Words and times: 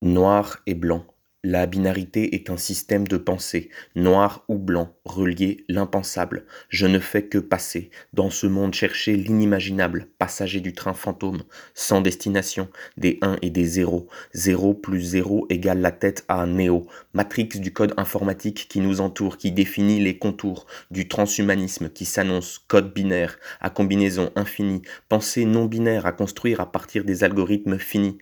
Noir 0.00 0.60
et 0.68 0.74
blanc. 0.74 1.04
La 1.42 1.66
binarité 1.66 2.36
est 2.36 2.50
un 2.50 2.56
système 2.56 3.08
de 3.08 3.16
pensée, 3.16 3.68
noir 3.96 4.44
ou 4.46 4.56
blanc, 4.56 4.94
relié 5.04 5.64
l'impensable. 5.68 6.46
Je 6.68 6.86
ne 6.86 7.00
fais 7.00 7.24
que 7.24 7.38
passer, 7.38 7.90
dans 8.12 8.30
ce 8.30 8.46
monde 8.46 8.74
chercher 8.74 9.16
l'inimaginable, 9.16 10.06
passager 10.18 10.60
du 10.60 10.72
train 10.72 10.94
fantôme, 10.94 11.42
sans 11.74 12.00
destination, 12.00 12.68
des 12.96 13.18
1 13.22 13.38
et 13.42 13.50
des 13.50 13.64
0. 13.64 14.06
0 14.34 14.74
plus 14.74 15.02
0 15.02 15.46
égale 15.50 15.80
la 15.80 15.90
tête 15.90 16.24
à 16.28 16.46
néo, 16.46 16.86
matrix 17.12 17.48
du 17.48 17.72
code 17.72 17.94
informatique 17.96 18.68
qui 18.68 18.78
nous 18.78 19.00
entoure, 19.00 19.36
qui 19.36 19.50
définit 19.50 19.98
les 19.98 20.16
contours, 20.16 20.66
du 20.92 21.08
transhumanisme 21.08 21.88
qui 21.88 22.04
s'annonce, 22.04 22.60
code 22.68 22.94
binaire, 22.94 23.36
à 23.60 23.68
combinaison 23.68 24.30
infinie, 24.36 24.82
pensée 25.08 25.44
non 25.44 25.64
binaire 25.64 26.06
à 26.06 26.12
construire 26.12 26.60
à 26.60 26.70
partir 26.70 27.02
des 27.02 27.24
algorithmes 27.24 27.80
finis. 27.80 28.18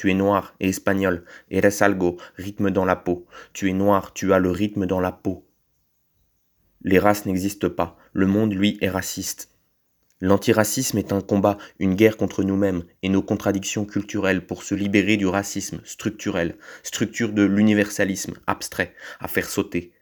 Tu 0.00 0.10
es 0.10 0.14
noir 0.14 0.54
et 0.60 0.70
espagnol. 0.70 1.26
Eres 1.50 1.82
algo, 1.82 2.16
rythme 2.38 2.70
dans 2.70 2.86
la 2.86 2.96
peau. 2.96 3.26
Tu 3.52 3.68
es 3.68 3.74
noir, 3.74 4.14
tu 4.14 4.32
as 4.32 4.38
le 4.38 4.50
rythme 4.50 4.86
dans 4.86 4.98
la 4.98 5.12
peau. 5.12 5.46
Les 6.80 6.98
races 6.98 7.26
n'existent 7.26 7.68
pas. 7.68 7.98
Le 8.14 8.26
monde, 8.26 8.54
lui, 8.54 8.78
est 8.80 8.88
raciste. 8.88 9.50
L'antiracisme 10.22 10.96
est 10.96 11.12
un 11.12 11.20
combat, 11.20 11.58
une 11.78 11.96
guerre 11.96 12.16
contre 12.16 12.42
nous-mêmes 12.42 12.84
et 13.02 13.10
nos 13.10 13.20
contradictions 13.20 13.84
culturelles 13.84 14.46
pour 14.46 14.62
se 14.62 14.74
libérer 14.74 15.18
du 15.18 15.26
racisme 15.26 15.82
structurel, 15.84 16.56
structure 16.82 17.34
de 17.34 17.42
l'universalisme 17.42 18.38
abstrait, 18.46 18.94
à 19.18 19.28
faire 19.28 19.50
sauter 19.50 19.92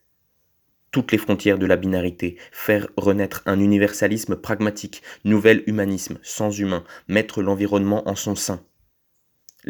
toutes 0.92 1.10
les 1.10 1.18
frontières 1.18 1.58
de 1.58 1.66
la 1.66 1.76
binarité, 1.76 2.36
faire 2.52 2.86
renaître 2.96 3.42
un 3.46 3.58
universalisme 3.58 4.36
pragmatique, 4.36 5.02
nouvel 5.24 5.64
humanisme, 5.66 6.20
sans 6.22 6.56
humain, 6.56 6.84
mettre 7.08 7.42
l'environnement 7.42 8.08
en 8.08 8.14
son 8.14 8.36
sein. 8.36 8.62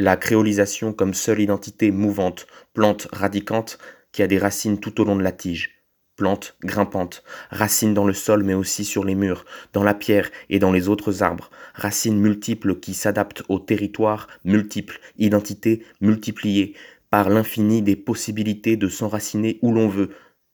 La 0.01 0.17
créolisation 0.17 0.93
comme 0.93 1.13
seule 1.13 1.41
identité 1.41 1.91
mouvante, 1.91 2.47
plante 2.73 3.09
radicante 3.11 3.81
qui 4.13 4.23
a 4.23 4.29
des 4.29 4.39
racines 4.39 4.79
tout 4.79 5.01
au 5.01 5.05
long 5.05 5.17
de 5.17 5.25
la 5.25 5.33
tige. 5.33 5.83
Plante 6.15 6.57
grimpante, 6.63 7.25
racines 7.51 7.95
dans 7.95 8.07
le 8.07 8.13
sol 8.13 8.45
mais 8.45 8.55
aussi 8.55 8.85
sur 8.85 9.03
les 9.03 9.17
murs, 9.17 9.45
dans 9.73 9.83
la 9.83 9.95
pierre 9.95 10.31
et 10.51 10.61
dans 10.61 10.71
les 10.71 10.89
autres 10.89 11.25
arbres, 11.25 11.51
racines 11.75 12.21
multiples 12.21 12.79
qui 12.79 12.95
s'adaptent 12.95 13.43
au 13.49 13.59
territoire, 13.59 14.29
multiples, 14.45 15.01
identités 15.17 15.85
multipliées, 16.01 16.77
par 17.11 17.29
l'infini 17.29 17.83
des 17.83 17.97
possibilités 17.97 18.77
de 18.77 18.89
s'enraciner 18.89 19.59
où 19.63 19.73
l'on 19.73 19.89
veut. 19.89 20.11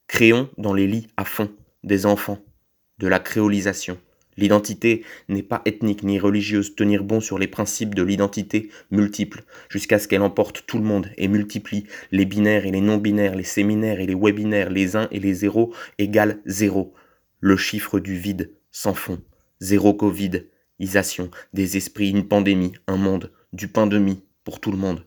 Créons 0.07 0.49
dans 0.57 0.73
les 0.73 0.87
lits 0.87 1.09
à 1.19 1.27
fond 1.27 1.53
des 1.83 2.07
enfants, 2.07 2.39
de 2.99 3.09
la 3.09 3.19
créolisation. 3.19 3.99
L'identité 4.37 5.05
n'est 5.29 5.43
pas 5.43 5.63
ethnique 5.65 6.03
ni 6.03 6.19
religieuse, 6.19 6.75
tenir 6.75 7.05
bon 7.05 7.21
sur 7.21 7.39
les 7.39 7.47
principes 7.47 7.95
de 7.95 8.03
l'identité 8.03 8.71
multiple, 8.91 9.45
jusqu'à 9.69 9.99
ce 9.99 10.09
qu'elle 10.09 10.23
emporte 10.23 10.65
tout 10.67 10.79
le 10.79 10.85
monde 10.85 11.11
et 11.17 11.29
multiplie 11.29 11.85
les 12.11 12.25
binaires 12.25 12.67
et 12.67 12.71
les 12.71 12.81
non-binaires, 12.81 13.37
les 13.37 13.45
séminaires 13.45 14.01
et 14.01 14.07
les 14.07 14.15
webinaires, 14.15 14.71
les 14.71 14.97
uns 14.97 15.09
et 15.11 15.21
les 15.21 15.35
zéros 15.35 15.73
égale 15.99 16.41
zéro. 16.47 16.95
Le 17.41 17.57
chiffre 17.57 18.01
du 18.01 18.17
vide, 18.17 18.53
sans 18.71 18.95
fond. 18.95 19.23
Zéro 19.61 19.95
Covid, 19.95 20.45
isation, 20.79 21.31
des 21.53 21.77
esprits, 21.77 22.11
une 22.11 22.27
pandémie, 22.27 22.73
un 22.87 22.97
monde, 22.97 23.31
du 23.53 23.69
pain 23.69 23.87
de 23.87 23.99
mie 23.99 24.25
pour 24.45 24.61
tout 24.61 24.73
le 24.73 24.79
monde. 24.79 25.07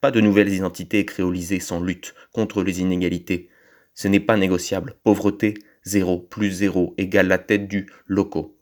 Pas 0.00 0.10
de 0.10 0.20
nouvelles 0.20 0.52
identités 0.52 1.04
créolisées 1.04 1.60
sans 1.60 1.80
lutte 1.80 2.14
contre 2.32 2.62
les 2.62 2.80
inégalités. 2.80 3.48
Ce 3.94 4.08
n'est 4.08 4.20
pas 4.20 4.36
négociable. 4.36 4.96
Pauvreté, 5.04 5.54
0 5.84 6.18
plus 6.20 6.50
0 6.50 6.94
égale 6.98 7.28
la 7.28 7.38
tête 7.38 7.68
du 7.68 7.90
loco, 8.06 8.58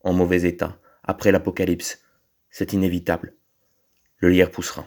en 0.00 0.12
mauvais 0.12 0.42
état, 0.42 0.78
après 1.02 1.32
l'apocalypse. 1.32 2.00
C'est 2.50 2.72
inévitable. 2.72 3.34
Le 4.18 4.28
lierre 4.28 4.50
poussera. 4.50 4.86